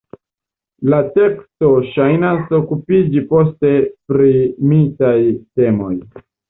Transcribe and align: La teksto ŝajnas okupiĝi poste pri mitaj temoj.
La 0.93 0.99
teksto 1.17 1.69
ŝajnas 1.91 2.57
okupiĝi 2.63 3.25
poste 3.35 3.75
pri 4.13 4.35
mitaj 4.73 5.17
temoj. 5.61 5.97